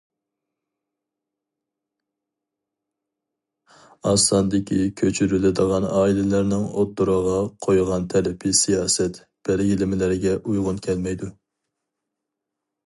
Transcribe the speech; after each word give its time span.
ئاز 4.11 4.23
ساندىكى 4.23 4.79
كۆچۈرۈلىدىغان 5.01 5.85
ئائىلىلەرنىڭ 5.91 6.65
ئوتتۇرىغا 6.69 7.37
قويغان 7.67 8.07
تەلىپى 8.15 8.55
سىياسەت، 8.61 9.19
بەلگىلىمىلەرگە 9.51 10.33
ئۇيغۇن 10.41 10.81
كەلمەيدۇ. 10.89 11.31